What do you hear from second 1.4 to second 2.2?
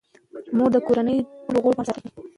ټولو غړو پام ساتي.